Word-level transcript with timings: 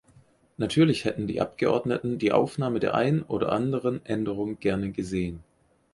Natürlich 0.57 1.05
hätten 1.05 1.27
die 1.27 1.39
Abgeordneten 1.39 2.17
die 2.17 2.31
Aufnahme 2.31 2.79
der 2.79 2.95
einen 2.95 3.21
oder 3.21 3.51
anderen 3.51 4.03
Änderung 4.03 4.59
gerne 4.59 4.91
gesehen. 4.91 5.43